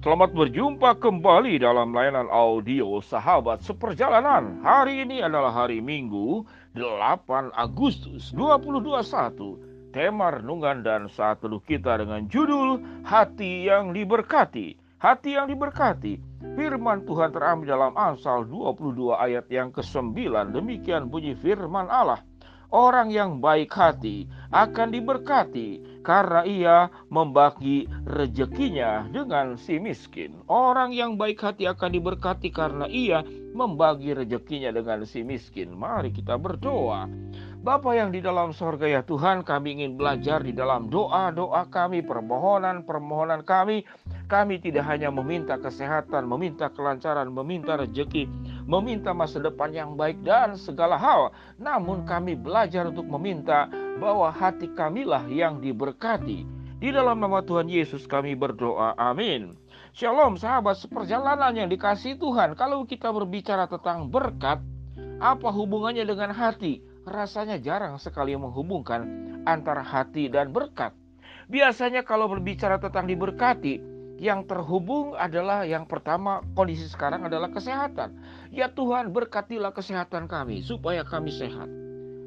[0.00, 4.64] Selamat berjumpa kembali dalam layanan audio Sahabat Seperjalanan.
[4.64, 6.40] Hari ini adalah hari Minggu,
[6.72, 9.92] 8 Agustus 2021.
[9.92, 14.80] Tema renungan dan saat teduh kita dengan judul Hati yang diberkati.
[14.96, 16.16] Hati yang diberkati.
[16.56, 20.16] Firman Tuhan terambil dalam Amsal 22 ayat yang ke-9.
[20.56, 22.24] Demikian bunyi firman Allah.
[22.72, 30.40] Orang yang baik hati akan diberkati karena ia membagi rezekinya dengan si miskin.
[30.48, 33.20] Orang yang baik hati akan diberkati karena ia
[33.52, 35.76] membagi rezekinya dengan si miskin.
[35.76, 37.04] Mari kita berdoa.
[37.60, 43.44] Bapa yang di dalam sorga ya Tuhan kami ingin belajar di dalam doa-doa kami, permohonan-permohonan
[43.44, 43.84] kami.
[44.30, 48.30] Kami tidak hanya meminta kesehatan, meminta kelancaran, meminta rezeki,
[48.62, 51.34] meminta masa depan yang baik dan segala hal.
[51.58, 53.66] Namun kami belajar untuk meminta
[53.98, 56.46] bahwa hati kamilah yang diberkati.
[56.78, 58.94] Di dalam nama Tuhan Yesus kami berdoa.
[58.94, 59.58] Amin.
[59.90, 62.54] Shalom sahabat seperjalanan yang dikasih Tuhan.
[62.54, 64.62] Kalau kita berbicara tentang berkat,
[65.18, 66.86] apa hubungannya dengan hati?
[67.10, 69.02] rasanya jarang sekali menghubungkan
[69.48, 70.92] antara hati dan berkat.
[71.50, 73.89] Biasanya kalau berbicara tentang diberkati,
[74.20, 78.20] yang terhubung adalah yang pertama kondisi sekarang adalah kesehatan.
[78.52, 81.66] Ya Tuhan berkatilah kesehatan kami supaya kami sehat.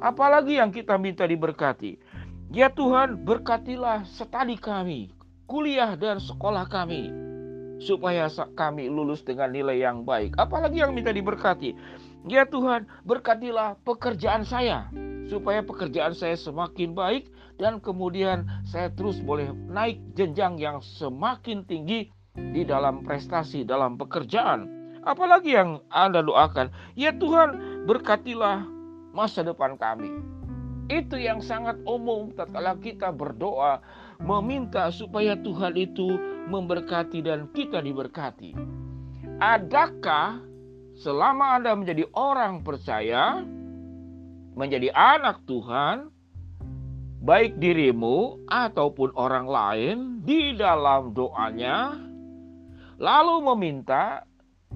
[0.00, 2.00] Apalagi yang kita minta diberkati.
[2.48, 5.12] Ya Tuhan berkatilah studi kami,
[5.44, 7.12] kuliah dan sekolah kami
[7.84, 10.40] supaya kami lulus dengan nilai yang baik.
[10.40, 11.76] Apalagi yang minta diberkati.
[12.24, 14.88] Ya Tuhan, berkatilah pekerjaan saya
[15.28, 22.10] supaya pekerjaan saya semakin baik dan kemudian saya terus boleh naik jenjang yang semakin tinggi
[22.34, 24.66] di dalam prestasi dalam pekerjaan.
[25.04, 28.64] Apalagi yang Anda doakan, ya Tuhan, berkatilah
[29.12, 30.10] masa depan kami.
[30.88, 33.80] Itu yang sangat umum tatkala kita berdoa
[34.20, 38.52] meminta supaya Tuhan itu memberkati dan kita diberkati.
[39.40, 40.40] Adakah
[40.96, 43.44] selama Anda menjadi orang percaya,
[44.54, 46.14] menjadi anak Tuhan,
[47.20, 51.98] baik dirimu ataupun orang lain di dalam doanya,
[52.98, 54.22] lalu meminta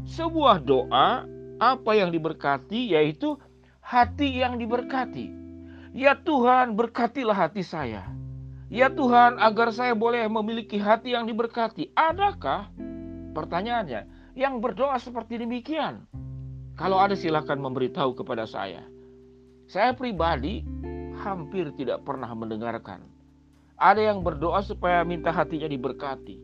[0.04, 1.24] sebuah doa
[1.58, 3.38] apa yang diberkati, yaitu
[3.82, 5.30] hati yang diberkati.
[5.94, 8.06] Ya Tuhan, berkatilah hati saya.
[8.68, 11.88] Ya Tuhan, agar saya boleh memiliki hati yang diberkati.
[11.96, 12.68] Adakah?
[13.32, 14.04] Pertanyaannya,
[14.36, 16.04] yang berdoa seperti demikian?
[16.78, 18.86] Kalau ada silakan memberitahu kepada saya.
[19.68, 20.64] Saya pribadi
[21.20, 23.04] hampir tidak pernah mendengarkan.
[23.78, 26.40] Ada yang berdoa supaya minta hatinya diberkati.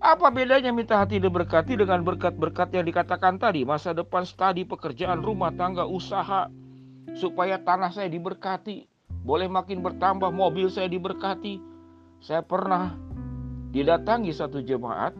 [0.00, 3.68] Apa bedanya minta hati diberkati dengan berkat-berkat yang dikatakan tadi?
[3.68, 6.48] Masa depan studi, pekerjaan, rumah tangga, usaha.
[7.14, 8.88] Supaya tanah saya diberkati.
[9.20, 11.60] Boleh makin bertambah, mobil saya diberkati.
[12.24, 12.96] Saya pernah
[13.70, 15.12] didatangi satu jemaat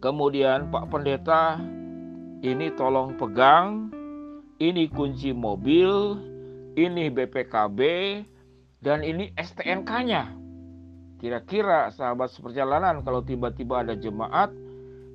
[0.00, 1.60] Kemudian Pak Pendeta
[2.40, 3.92] ini tolong pegang,
[4.60, 6.20] ini kunci mobil,
[6.76, 7.80] ini BPKB,
[8.84, 10.36] dan ini STNK-nya.
[11.16, 14.52] Kira-kira sahabat seperjalanan kalau tiba-tiba ada jemaat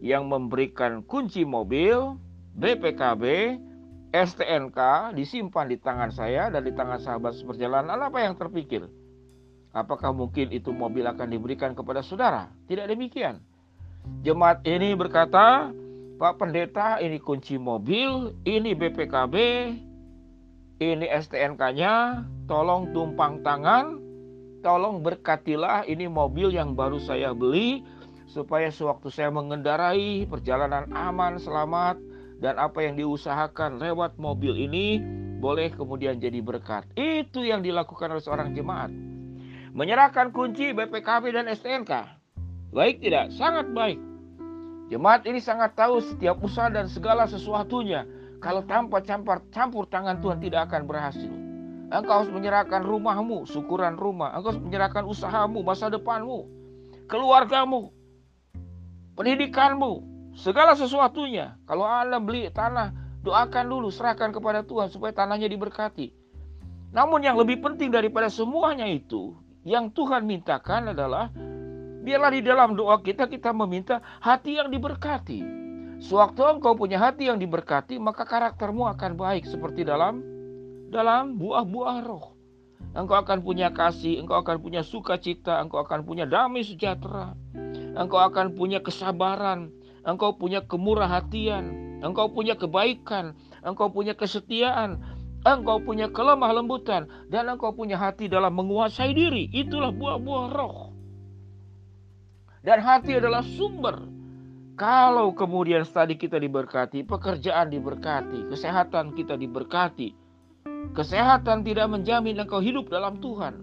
[0.02, 2.18] yang memberikan kunci mobil,
[2.58, 3.58] BPKB,
[4.14, 8.90] STNK disimpan di tangan saya dan di tangan sahabat seperjalanan, apa yang terpikir?
[9.76, 12.50] Apakah mungkin itu mobil akan diberikan kepada saudara?
[12.66, 13.44] Tidak demikian.
[14.24, 15.70] Jemaat ini berkata,
[16.16, 19.36] Pak Pendeta ini kunci mobil, ini BPKB,
[20.80, 24.00] ini STNK-nya, tolong tumpang tangan,
[24.64, 27.84] tolong berkatilah ini mobil yang baru saya beli,
[28.32, 32.00] supaya sewaktu saya mengendarai perjalanan aman, selamat,
[32.40, 35.04] dan apa yang diusahakan lewat mobil ini
[35.44, 36.88] boleh kemudian jadi berkat.
[36.96, 38.88] Itu yang dilakukan oleh seorang jemaat.
[39.76, 41.92] Menyerahkan kunci BPKB dan STNK.
[42.72, 43.36] Baik tidak?
[43.36, 44.00] Sangat baik.
[44.86, 48.06] Jemaat ini sangat tahu setiap usaha dan segala sesuatunya.
[48.38, 51.34] Kalau tanpa campur, campur tangan Tuhan tidak akan berhasil.
[51.90, 54.38] Engkau harus menyerahkan rumahmu, syukuran rumah.
[54.38, 56.46] Engkau harus menyerahkan usahamu, masa depanmu,
[57.10, 57.90] keluargamu,
[59.18, 60.06] pendidikanmu,
[60.38, 61.58] segala sesuatunya.
[61.66, 62.94] Kalau Anda beli tanah,
[63.26, 66.14] doakan dulu, serahkan kepada Tuhan supaya tanahnya diberkati.
[66.94, 69.34] Namun yang lebih penting daripada semuanya itu,
[69.66, 71.34] yang Tuhan mintakan adalah
[72.06, 75.42] Biarlah di dalam doa kita kita meminta hati yang diberkati.
[76.06, 80.22] Sewaktu engkau punya hati yang diberkati, maka karaktermu akan baik seperti dalam
[80.94, 82.38] dalam buah-buah roh.
[82.94, 87.34] Engkau akan punya kasih, engkau akan punya sukacita, engkau akan punya damai sejahtera.
[87.98, 89.74] Engkau akan punya kesabaran,
[90.06, 93.34] engkau punya kemurah hatian, engkau punya kebaikan,
[93.66, 95.02] engkau punya kesetiaan,
[95.42, 99.50] engkau punya kelemah lembutan, dan engkau punya hati dalam menguasai diri.
[99.50, 100.85] Itulah buah-buah roh.
[102.66, 104.10] Dan hati adalah sumber.
[104.74, 110.18] Kalau kemudian tadi kita diberkati, pekerjaan diberkati, kesehatan kita diberkati.
[110.98, 113.62] Kesehatan tidak menjamin engkau hidup dalam Tuhan.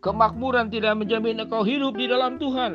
[0.00, 2.72] Kemakmuran tidak menjamin engkau hidup di dalam Tuhan.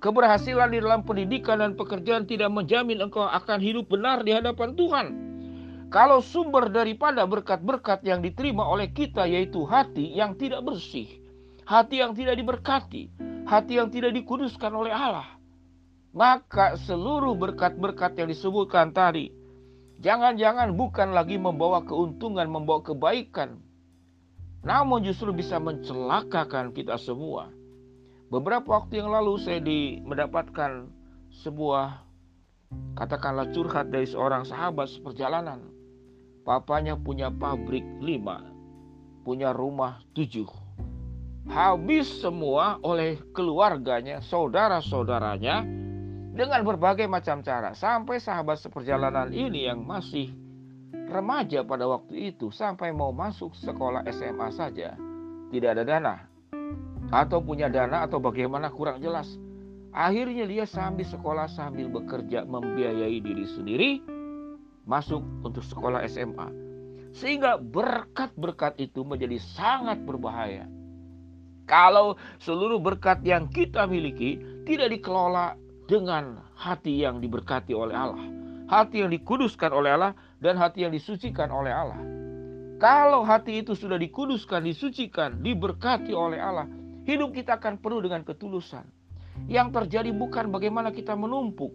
[0.00, 5.06] Keberhasilan di dalam pendidikan dan pekerjaan tidak menjamin engkau akan hidup benar di hadapan Tuhan.
[5.88, 11.08] Kalau sumber daripada berkat-berkat yang diterima oleh kita yaitu hati yang tidak bersih,
[11.66, 13.10] hati yang tidak diberkati,
[13.46, 15.28] hati yang tidak dikuduskan oleh Allah,
[16.10, 19.30] maka seluruh berkat-berkat yang disebutkan tadi
[20.00, 23.60] jangan-jangan bukan lagi membawa keuntungan, membawa kebaikan,
[24.64, 27.52] namun justru bisa mencelakakan kita semua.
[28.30, 30.86] Beberapa waktu yang lalu saya di, mendapatkan
[31.42, 32.06] sebuah
[32.94, 35.66] katakanlah curhat dari seorang sahabat seperjalanan.
[36.46, 38.46] Papanya punya pabrik lima,
[39.26, 40.46] punya rumah tujuh.
[41.48, 45.64] Habis semua oleh keluarganya, saudara-saudaranya,
[46.36, 47.72] dengan berbagai macam cara.
[47.72, 50.32] Sampai sahabat seperjalanan ini yang masih
[51.08, 54.94] remaja pada waktu itu, sampai mau masuk sekolah SMA saja,
[55.48, 56.30] tidak ada dana
[57.10, 59.26] atau punya dana atau bagaimana kurang jelas.
[59.90, 63.90] Akhirnya dia sambil sekolah sambil bekerja membiayai diri sendiri
[64.86, 66.48] masuk untuk sekolah SMA.
[67.10, 70.70] Sehingga berkat-berkat itu menjadi sangat berbahaya.
[71.70, 75.54] Kalau seluruh berkat yang kita miliki tidak dikelola
[75.86, 78.26] dengan hati yang diberkati oleh Allah,
[78.66, 80.12] hati yang dikuduskan oleh Allah
[80.42, 82.02] dan hati yang disucikan oleh Allah.
[82.82, 86.66] Kalau hati itu sudah dikuduskan, disucikan, diberkati oleh Allah,
[87.08, 88.84] Hidup kita akan penuh dengan ketulusan.
[89.48, 91.72] Yang terjadi bukan bagaimana kita menumpuk,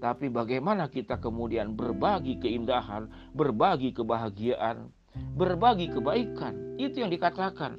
[0.00, 3.06] tapi bagaimana kita kemudian berbagi keindahan,
[3.36, 4.88] berbagi kebahagiaan,
[5.36, 6.80] berbagi kebaikan.
[6.80, 7.76] Itu yang dikatakan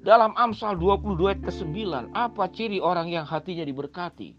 [0.00, 1.76] dalam Amsal 22 ayat ke-9.
[2.16, 4.36] Apa ciri orang yang hatinya diberkati?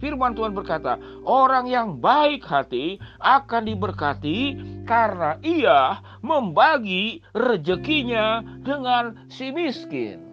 [0.00, 0.96] Firman Tuhan berkata,
[1.28, 4.56] orang yang baik hati akan diberkati
[4.88, 10.24] karena ia membagi rezekinya dengan si miskin.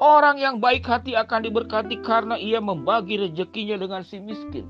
[0.00, 4.64] Orang yang baik hati akan diberkati karena ia membagi rezekinya dengan si miskin.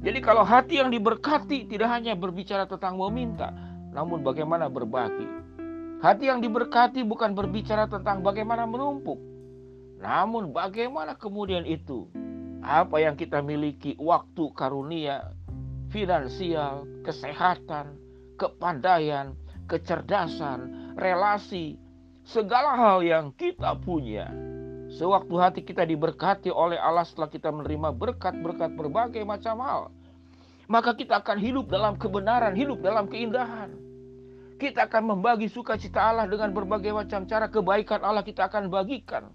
[0.00, 3.52] Jadi kalau hati yang diberkati tidak hanya berbicara tentang meminta,
[3.92, 5.41] namun bagaimana berbagi.
[6.02, 9.22] Hati yang diberkati bukan berbicara tentang bagaimana menumpuk,
[10.02, 12.10] namun bagaimana kemudian itu
[12.58, 15.30] apa yang kita miliki waktu karunia,
[15.94, 17.94] finansial, kesehatan,
[18.34, 19.38] kepandaian,
[19.70, 21.78] kecerdasan, relasi,
[22.26, 24.26] segala hal yang kita punya.
[24.98, 29.82] Sewaktu hati kita diberkati oleh Allah setelah kita menerima berkat-berkat berbagai macam hal.
[30.66, 33.91] Maka kita akan hidup dalam kebenaran, hidup dalam keindahan.
[34.62, 39.34] Kita akan membagi sukacita Allah dengan berbagai macam cara kebaikan Allah kita akan bagikan.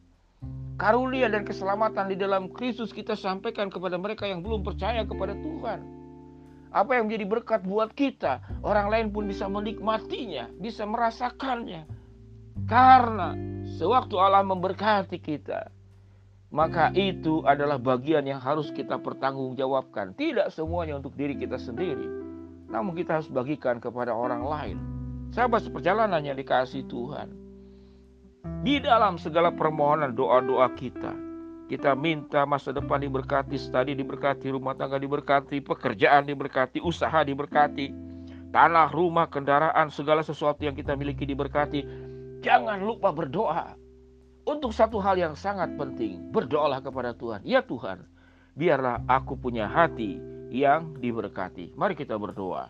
[0.79, 5.83] Karunia dan keselamatan di dalam Kristus kita sampaikan kepada mereka yang belum percaya kepada Tuhan.
[6.71, 11.83] Apa yang menjadi berkat buat kita, orang lain pun bisa menikmatinya, bisa merasakannya
[12.63, 13.35] karena
[13.75, 15.75] sewaktu Allah memberkati kita,
[16.55, 20.15] maka itu adalah bagian yang harus kita pertanggungjawabkan.
[20.15, 22.07] Tidak semuanya untuk diri kita sendiri,
[22.71, 24.96] namun kita harus bagikan kepada orang lain.
[25.31, 27.31] Sahabat seperjalanan yang dikasih Tuhan.
[28.63, 31.13] Di dalam segala permohonan doa-doa kita,
[31.67, 37.91] kita minta masa depan diberkati, studi diberkati, rumah tangga diberkati, pekerjaan diberkati, usaha diberkati,
[38.55, 42.07] tanah, rumah, kendaraan, segala sesuatu yang kita miliki diberkati
[42.45, 43.73] Jangan lupa berdoa
[44.45, 46.29] untuk satu hal yang sangat penting.
[46.29, 47.41] Berdoalah kepada Tuhan.
[47.41, 48.05] Ya Tuhan,
[48.53, 50.21] biarlah aku punya hati
[50.53, 51.73] yang diberkati.
[51.73, 52.69] Mari kita berdoa.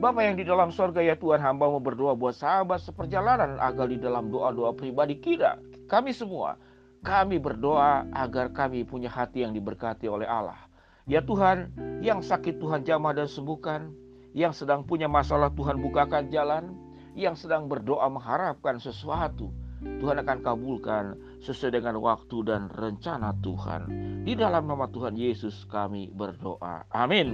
[0.00, 4.00] Bapak yang di dalam sorga ya Tuhan hamba mau berdoa buat sahabat seperjalanan agar di
[4.00, 5.60] dalam doa-doa pribadi kita
[5.92, 6.56] kami semua
[7.04, 10.56] kami berdoa agar kami punya hati yang diberkati oleh Allah.
[11.04, 13.92] Ya Tuhan, yang sakit Tuhan jamah dan sembuhkan,
[14.32, 16.72] yang sedang punya masalah Tuhan bukakan jalan,
[17.12, 23.82] yang sedang berdoa mengharapkan sesuatu, Tuhan akan kabulkan sesuai dengan waktu dan rencana Tuhan.
[24.28, 26.84] Di dalam nama Tuhan Yesus kami berdoa.
[26.92, 27.28] Amin.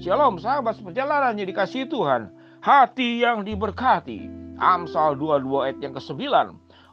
[0.00, 2.32] Shalom sahabat perjalanan yang dikasih Tuhan.
[2.60, 4.28] Hati yang diberkati.
[4.60, 6.20] Amsal 22 ayat yang ke-9.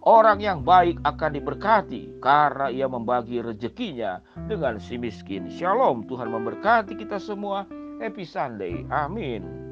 [0.07, 5.51] Orang yang baik akan diberkati karena ia membagi rezekinya dengan si miskin.
[5.51, 7.67] Shalom, Tuhan memberkati kita semua.
[8.00, 8.88] Happy Sunday.
[8.88, 9.66] Amin.